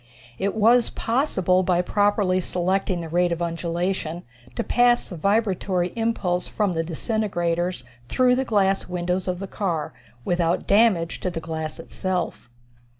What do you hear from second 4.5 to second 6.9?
to pass the vibratory impulse from the